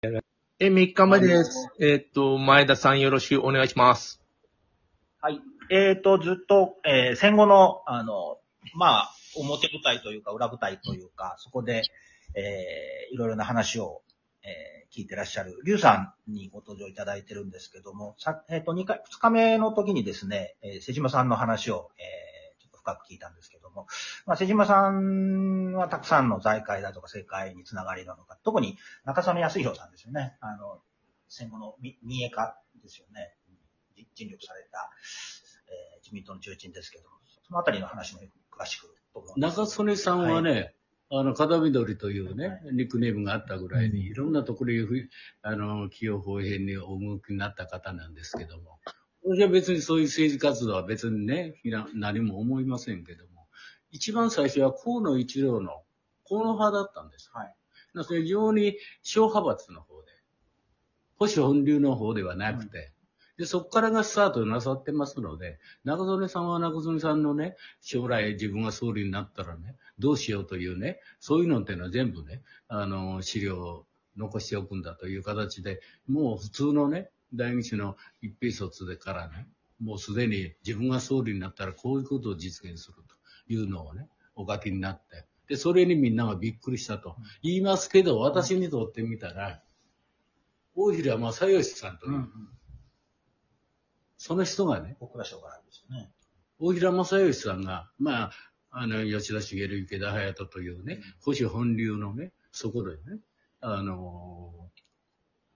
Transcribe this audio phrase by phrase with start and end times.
[0.00, 1.68] え、3日目です。
[1.80, 4.22] えーっと、前田さんよろしくお願いします。
[5.20, 5.40] はい。
[5.70, 8.38] えっ、と、ずっと、えー戦後の、あの、
[8.76, 11.82] まあ、表舞台というか、裏舞台というか、そこで、
[12.36, 14.02] えーいろいろな話を、
[14.44, 21.90] えー聞いてらっしゃる、リュウさんにご登場いただいてるんですけども、さえっ、と、2回、2日目の時にですね、えー瀬島さんの話を、
[22.88, 23.86] 深く聞いたんですけども、
[24.26, 30.36] まあ、瀬島さんはたくさんの財界だとか政界につながりなのか、特に中曽根康弘さんですよね。
[30.40, 30.80] あの、
[31.28, 33.34] 戦後のみ民営化ですよね。
[34.14, 34.90] 尽力された、
[35.68, 38.88] えー自民党の重鎮ですけども、そのあたりの話も詳しく
[39.36, 40.74] 中曽根さんはね、
[41.10, 45.08] あの、片緑というね、ニックネームがあったぐらいに、いろんなところにふ、
[45.42, 48.78] あの、起用方変にお向きになった方なんですけども、
[49.24, 51.54] 私は別にそういう政治活動は別にね、
[51.94, 53.46] 何も思いませんけども、
[53.90, 55.82] 一番最初は河野一郎の
[56.28, 57.30] 河野派だったんです。
[57.32, 57.54] はい。
[57.94, 60.08] だから非常に小派閥の方で、
[61.18, 62.92] 保守本流の方ではなくて、
[63.38, 79.48] で、そこからがスタートなさってますので、中曽根さんは中曽根さんのね、将来自分が総理になったらね、どうしようというね、そういうのっていうのは全部ね、あの、資料を残しておくんだという形で、もう普通のね、大日の一平卒でからね、
[79.80, 89.62] もうすでに自分が総理になったらこういうことを実現するというのをね、お書きになって、で、それにみんながびっくりしたと言いますけど、私にとってみたら、
[90.74, 92.30] 大平正義さんという、うんうん。
[94.16, 96.10] その人がね、小倉省からですよね。
[96.58, 98.32] 大平正義さんが、まあ、
[98.70, 103.20] あの、吉田茂、池田隼人というね、保守本流のね、そこでね、
[103.60, 104.67] あのー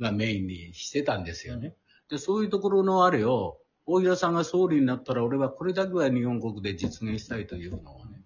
[0.00, 1.74] がメインにしてたんですよね。
[2.08, 8.22] で、そういうところのあれを、大平さんが総理になったら、俺はこれだけは日本国で実現したいというのをね、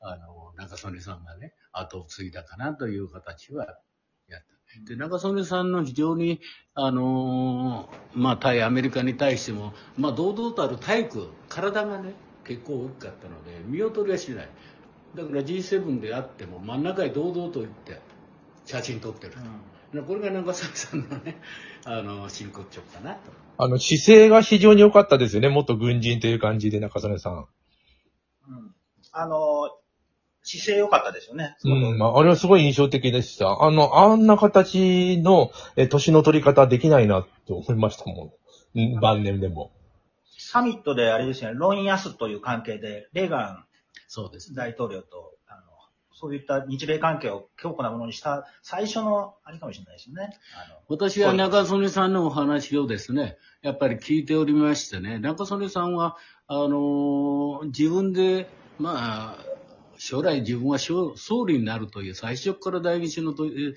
[0.00, 3.66] あの、中曽根さんがね、後を継いだかなという形は
[4.28, 4.50] やった。
[4.84, 6.40] で、中曽根さんの非常に、
[6.74, 14.48] あのーまあ、対アメリカに対しても、まあ、堂々たる体育、体がね、結構大きかったので、見劣りはしない。
[15.14, 18.00] だから G7 であっても、真ん中へ堂々と行って、
[18.64, 19.32] 写真撮ってる。
[19.32, 19.38] で
[20.06, 21.40] これが中曽根さんのね、
[21.84, 23.32] あの、真骨頂かなと。
[23.58, 25.48] あの、姿勢が非常に良かったですよね。
[25.48, 27.34] 元軍人という感じで、中曽根さん。
[27.34, 27.46] うん。
[29.12, 29.70] あの、
[30.42, 31.56] 姿勢良かったですよね。
[31.64, 33.62] うん、まあ、あれはすごい印象的でした。
[33.62, 38.32] あの、あんな形の、え、年の取り方できないなって思いましたもん。
[38.74, 39.72] うん晩年でも。
[40.38, 43.64] サミットであれですよね、ロンヤスという関係で、レーガ
[44.08, 44.54] そうですン。
[44.54, 45.62] 大統領と、あの、
[46.12, 50.36] そういった日米関係を強固なものにした最初のあれかもしれないですよね。
[50.88, 56.16] 私は中曽根さんのお話をですね、やっぱり聞いておりましてね、中曽根さんは、
[56.46, 58.48] あの自分で、
[58.78, 59.50] まあ、
[59.98, 61.14] 将来自分は総
[61.46, 63.74] 理になるという、最初から第二種のとに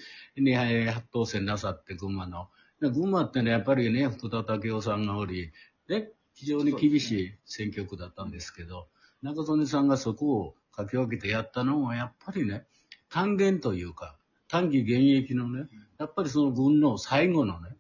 [0.54, 2.48] え当選なさって、群馬の。
[2.80, 5.52] 群馬ってね、やっぱりね、福田武雄さんがおり、
[5.88, 8.88] ね、非常に厳しい選挙区だったんですけど、
[9.22, 12.66] 中曽根さんがそこを書き分けてやったのは、やっぱりね、
[13.10, 14.18] 単元というか、
[14.48, 15.68] 短期現役のね、
[16.00, 17.76] やっぱりその軍の最後のね、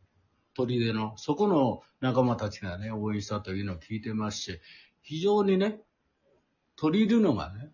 [0.56, 4.60] 砦の、そこの仲間たちがね、応援したというのを聞いてますし、
[5.02, 5.82] 非常にね、
[6.76, 7.72] 取り入るのがね、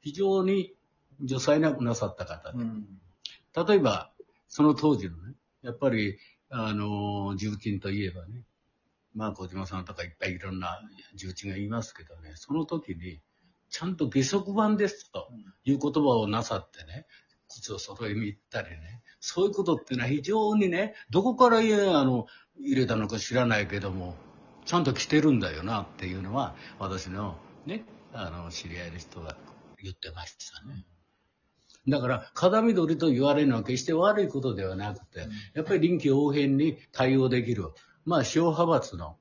[0.00, 0.74] 非常に
[1.22, 2.86] 女才なくなさった方で、うん。
[3.66, 4.12] 例えば、
[4.46, 6.18] その当時のね、やっぱり、
[6.50, 8.44] あの、重鎮といえばね、
[9.14, 10.80] まあ、小島さんとかいっぱいいろんな
[11.14, 13.20] 重鎮がいますけどね、その時に、
[13.70, 15.28] ちゃんと下足版ですと。
[15.70, 17.06] いう言葉をなさってね、
[17.48, 21.62] 靴を揃えに行ったりね、そういうことっていうのは非常にね、どこからあ
[22.04, 22.26] の
[22.58, 24.14] 入れたのか知らないけども、
[24.64, 27.36] ちゃんと来てるんだよなっていうのは、私の
[27.66, 29.36] ね、あの、知り合いの人が
[29.82, 30.84] 言ってましたね。
[31.88, 37.68] だから、風緑と言われるのは決して悪いことではなくて、やっぱり臨機応変に対応できる、
[38.04, 39.17] まあ、小派閥の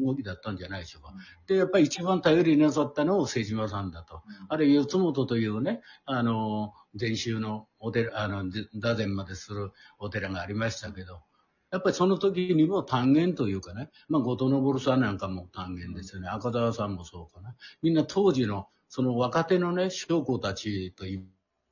[0.00, 1.12] 動きだったんじゃないでしょうか。
[1.46, 4.22] で、やっぱり一番頼りになさったのを瀬島さんだと。
[4.48, 8.44] あれ、四つ本というね、あの、禅宗のお寺、あの、
[8.74, 11.22] 座禅までするお寺がありましたけど、
[11.70, 16.28] やっぱりその時にも単元というかね、まあ、後藤昇さんなんかも単元ですよね。
[16.28, 17.54] 赤澤さんもそうかな。
[17.82, 21.24] みんな当時の、その若手のね、将校たちと言い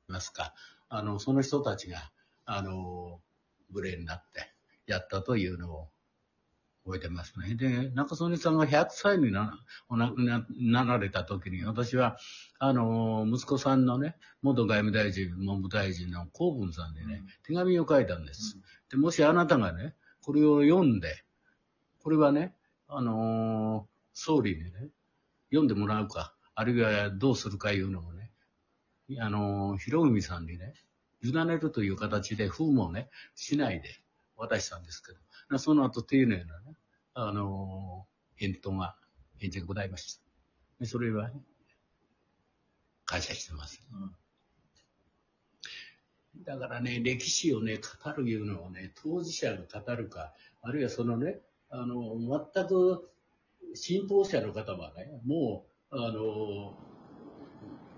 [0.07, 0.53] ますか、
[0.87, 2.11] あの、その人たちが、
[2.45, 3.19] あの、
[3.69, 4.53] 無礼になって
[4.87, 5.89] やったというのを
[6.89, 7.53] 覚えてますね。
[7.53, 9.59] で、中曽根さんが100歳にな
[9.89, 12.17] お亡くななられた時に、私は、
[12.57, 18.57] あの、息子さんのね、元外務大臣、文部大臣の公文さんにね、手紙を書いたんです。
[18.89, 21.23] で、もしあなたがね、これを読んで、
[21.99, 22.55] これはね、
[22.87, 24.71] あの総理にね、
[25.51, 28.31] 読んでもらうか、あるいはどうするかいうのをね、
[29.19, 30.73] あの、博文さんにね、
[31.21, 33.89] 委ねるという形で封もね、しないで
[34.37, 35.19] 渡したんですけど、
[35.57, 36.75] その後丁寧なね、
[37.13, 38.95] あのー、返答が、
[39.39, 40.21] 返事がございました。
[40.81, 41.41] でそれはね、
[43.05, 43.81] 感謝してます。
[43.91, 43.95] う
[46.39, 52.17] ん、だからね、歴史をね、語るいうのをね、当事者が語るか、あるいはそのね、あの、
[52.53, 53.09] 全く
[53.73, 56.77] 信奉者の方はね、もう、あの、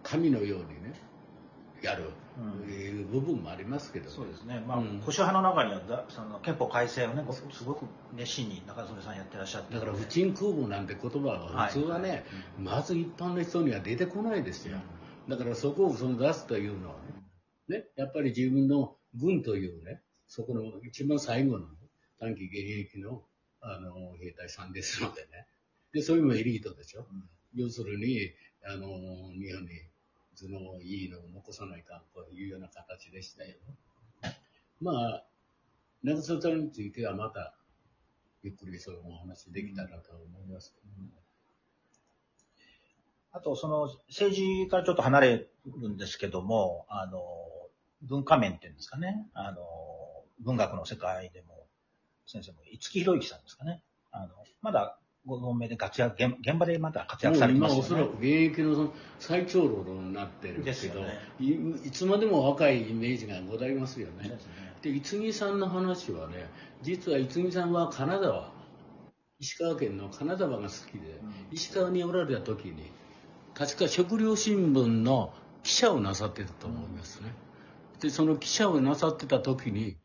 [0.03, 0.93] 神のようにね、
[1.81, 2.11] やる、
[2.69, 4.63] いう部分もありますけど、ね、そうですね。
[4.67, 9.73] まあ、うん、保守派の中にはだ、その憲法改正をね、すごく熱心に中曽さんやってらっしゃって。
[9.73, 12.25] だから、不沈空母なんて言葉は、普通はね、はいはい、
[12.59, 14.77] まず一般の人には出てこないですよ。
[15.27, 16.95] だから、そこをその出すというのは
[17.67, 21.75] ね、ね、やっぱり自分の軍というね、そこの一番最後の、ね、
[22.19, 23.23] 短期現役の、
[23.61, 25.47] あの、兵隊さんですのでね。
[25.93, 27.05] で、それもエリートでしょ。
[27.11, 28.31] うん、要するに、
[28.63, 28.87] あの、
[29.33, 29.69] 日本に
[30.35, 33.55] 図のいいのを残さないかというような形でしたよ。
[34.79, 35.25] まあ、
[36.03, 37.55] 長曽さんについてはまた、
[38.43, 41.11] ゆっくりそういうお話できたらと思いますけど、ね、
[43.33, 47.21] あと、その、政治からちょっと離れるんですけども、あの、
[48.01, 49.61] 文化面っていうんですかね、あの、
[50.39, 51.67] 文学の世界でも、
[52.25, 57.87] 先生も、五木ひろゆきさんですかね、あの、まだご存命で活躍、現場でまた活躍されてますよね。
[57.87, 61.51] 今おそらく現役のその最長老になってるんですけど、ね、い
[61.87, 64.37] いつまでも若いイメージがございますよね。
[64.81, 66.49] で、ね、五木さんの話はね、
[66.81, 68.51] 実は五木さんは金沢、
[69.39, 72.91] 石川県の金沢が好きで、うん、石川におられた時に、
[73.53, 77.33] 確か食料新聞の記者をなさってたと思いますね。
[77.93, 79.97] うん、で、その記者をなさってた時に、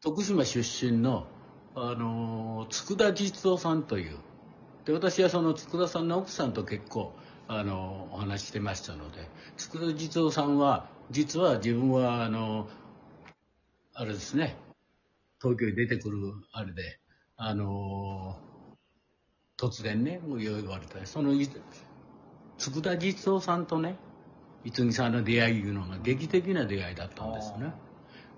[0.00, 1.26] 徳島出身の、
[1.74, 4.16] あのー、佃実夫さんという、
[4.84, 7.12] で、私はその佃さんの奥さんと結構、
[7.48, 12.68] あの、お話してましたので、佃実夫さんは、実は自分は、あの、
[13.94, 14.56] あれですね、
[15.40, 16.18] 東京に出てくる
[16.52, 16.98] あれで、
[17.36, 18.38] あの、
[19.56, 21.04] 突然ね、もう言われた。
[21.06, 21.32] その、
[22.58, 23.96] 佃実夫さんとね、
[24.64, 27.72] 逸木さんの出会いいうのが劇的な出会いだったんですね。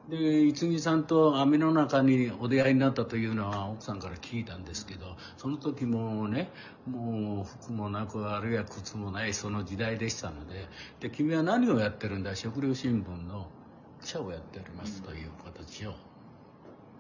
[0.09, 6.51] で、逸木さんと網の中にお出会いになったというのは奥さんから聞いたんですけど、その時もね、
[6.87, 10.69] もう服もなく、あるいは靴もないその時代でしたので、
[11.01, 13.47] で、君は何をやってるんだ食料新聞の
[14.03, 15.95] 記者をやっておりますという形を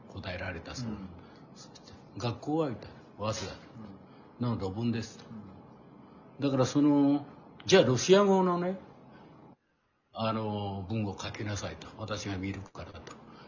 [0.08, 0.96] 答えられたそう、うん、
[2.16, 3.52] 学校は言った早稲
[4.40, 5.24] 田の論文ですと。
[6.40, 7.26] だからその、
[7.66, 8.78] じゃあロシア語のね、
[10.16, 11.88] あの、文を書きなさいと。
[11.98, 12.93] 私が見るからと。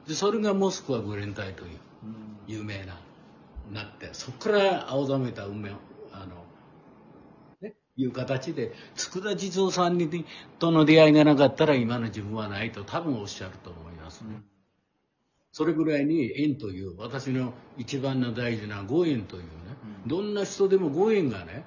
[0.07, 1.79] で、それがモスクワグレン隊という
[2.47, 3.01] 有名な、
[3.73, 5.75] なって、そこから青ざめた運命を、
[6.13, 6.45] あの、
[7.61, 10.25] ね、いう形で、佃地蔵さんに
[10.59, 14.43] との出会いがなかったら今の自分はないと多分おっしゃると思いますね。
[15.51, 19.49] それぐらいに縁という、私の一番の大事なご縁というね、
[20.07, 21.65] どんな人でもご縁がね、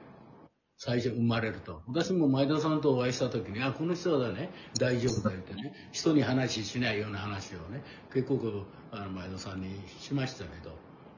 [0.81, 1.81] 最初生まれると。
[1.87, 4.49] 私も前田さんとお会いした時に、あ、この人はね、
[4.79, 7.83] 大丈夫だよってね、人に話しないような話をね、
[8.13, 10.71] 結構あの前田さんにしましたけど、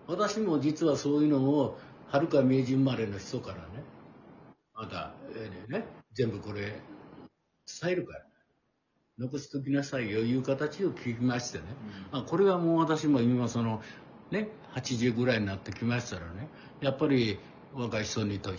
[0.08, 1.78] 私も実はそういうのを、
[2.08, 3.62] はるか明治生まれの人からね、
[4.74, 6.82] また、えー、ね、全部これ、
[7.82, 8.26] 伝えるから、
[9.20, 11.66] 残しときなさいよいう形を聞きましてね、
[12.12, 13.84] うん、あこれはもう私も今その、
[14.32, 16.50] ね、80ぐらいになってきましたらね、
[16.82, 17.38] やっぱり
[17.76, 18.52] 若い人にと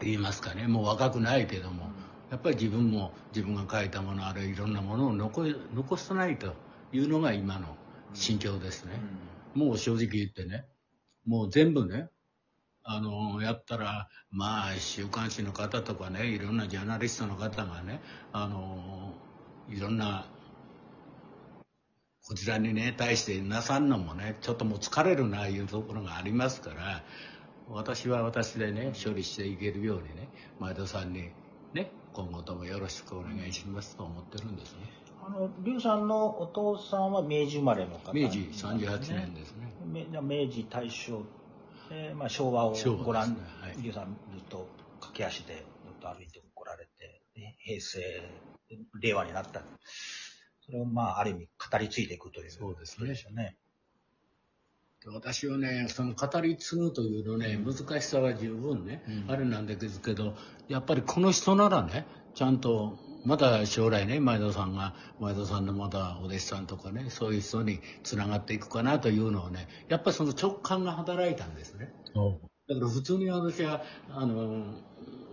[0.00, 0.66] 言いますかね。
[0.66, 1.90] もう若くないけども。
[2.30, 6.54] やっぱり自分も自分が書いたものあるいろんなものを残残さないと
[6.92, 7.76] いうのが今の
[8.14, 9.00] 心境ですね、
[9.54, 10.64] うん、もう正直言ってね。
[11.24, 12.08] もう全部ね
[12.82, 18.00] あのやったらまあ週刊誌の方とかねいろんなジャーナリストの方がね
[18.32, 19.12] あの
[19.68, 20.26] いろんな
[22.24, 27.02] こちらにね対してなさんのもねちょっともう疲れるないうところがありますから
[27.68, 30.28] 私は私でね、処理していけるようにね、
[30.60, 31.30] 前田さんに
[31.72, 34.80] ね、今後ともよろしくお願いしますと思ってるんですね。
[35.26, 39.72] あの、劉さんのお父さんは明治生まれの方、ね、明治38年ですね。
[40.22, 41.22] 明治、大正、
[41.90, 44.68] えー、まあ、昭和をご覧、ねはい、劉さんずっと
[45.00, 45.64] 駆け足でずっ
[46.00, 47.22] と歩いてこられて、
[47.58, 48.00] 平成、
[49.00, 49.62] 令和になった。
[50.64, 53.02] それをまあ、ある意味語り継いでいくというそうです
[53.34, 53.56] ね。
[55.12, 60.34] 私はね、その語り継ぐというのね、難しさは十分ね、うん、あれなんですけど、
[60.68, 71.92] やっぱりこの人ならね、ちゃんと、また将来ね、前田さんが、前田さんのまたお弟子さんとかね、そういう人につながっていくかなというのをね、やっぱりその直感が働いたんですね。
[72.68, 74.64] だから普通に私は、あの、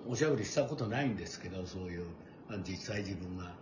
[0.07, 2.05] おしゃべりしたことないんですけど、そういう、
[2.67, 3.55] 実際自分が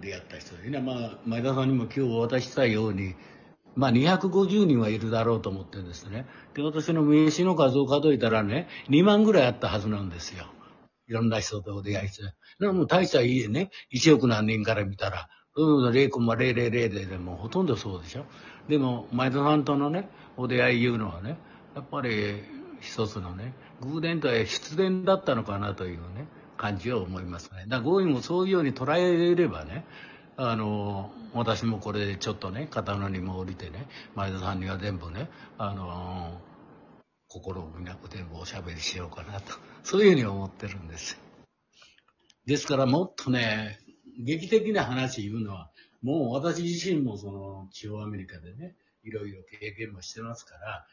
[0.00, 3.14] 出会った人でね、まあ、前田さんにも今日お渡ししたように、
[3.74, 6.26] まあ、250人はいるだろうと思ってるんですね。
[6.54, 10.46] で、私の名刺の数を数えたらね、2万ぐらいあったはずなんですよ。
[11.08, 12.22] いろんな人とお出会いして。
[12.60, 18.24] でも大したいいね、1億何人から見たら、うん、0.000ででもほとんどそうでしょ。
[18.68, 21.38] でも、前田さんとのね、お出会いいうのはね、
[21.74, 22.42] やっぱり
[22.80, 26.26] 一つのね、偶然とは必然だったのかなというね、
[26.56, 27.64] 感じは思いますね。
[27.66, 29.84] だから、ゴーイもそういうように捉えればね、
[30.44, 36.40] あの、私もこれでちょっとね、刀にも降りてね、前田さんには全部ね、あの、
[37.28, 41.16] 心を見なく全部おしゃべりしようかなと、そういうふうに思ってるんです。
[42.44, 43.78] ですからもっとね、
[44.18, 45.70] 劇的な話言うのは、
[46.02, 50.86] もう私自身もその中央アメリカでね、いろいろ経験もしてますから、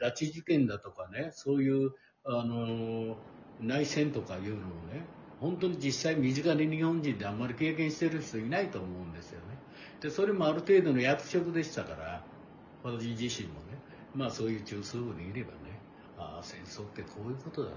[0.00, 1.90] 拉致事件だとかね、そういう、
[2.24, 3.16] あの、
[3.60, 4.58] 内戦とかいうのを
[4.94, 5.04] ね、
[5.42, 9.58] 本当に実際身近に日本人であんまり経験してる人いないと思うんですよね。
[10.00, 12.24] で、それもある程度の役職でしたから、
[12.84, 13.76] 私自身もね、
[14.14, 15.56] まあそういう中枢部にいればね、
[16.16, 17.70] ああ、戦争ってこういうことだ。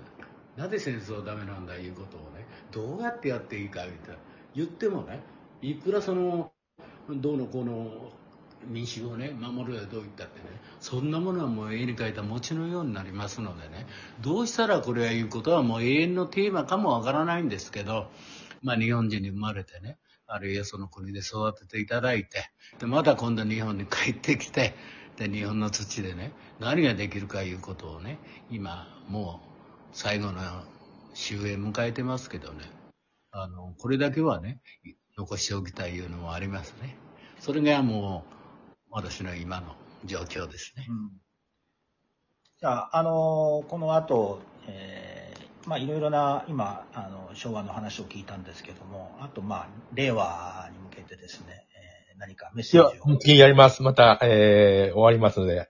[0.55, 4.19] なぜ戦争はダメなんだいうことをね、どうやってやっていいかみたいな。
[4.53, 5.19] 言ってもね、
[5.63, 6.51] いくらその、
[7.09, 8.11] どうのこの
[8.67, 10.45] 民主をね、守るはどういったってね、
[10.79, 13.85] そんなものはもう絵に描いた餅のようになりますのでね、
[14.21, 18.09] どうしたらこれは言うことはもう永遠のテーマかもわからないんですけど、
[18.61, 24.75] まあ日本人に生まれてね、あるいはその国で育てていただいて、で、また今度日本に帰ってきて、
[25.17, 28.19] で、日本の土でね、何ができるかいうことをね、
[28.49, 29.49] 今、もう
[29.91, 30.41] 最後の
[31.13, 32.65] 終焉迎えてますけどね、
[33.31, 34.59] あの、これだけはね、
[35.17, 36.97] 残しておきたいいうのもありますね。
[37.39, 38.34] それがもう、
[38.95, 39.75] 私の今の
[40.05, 40.85] 状況ですね。
[40.87, 41.09] うん、
[42.61, 51.67] じゃあ、あのこの後、えー、まあ、いろいろな、今、あの、昭和の話を聞いたんですけども、あと、まあ、令和に向けてですね、
[52.13, 53.19] えー、何かメッセージを。
[53.21, 53.83] いや、やります。
[53.83, 55.67] また、えー、終わりますので、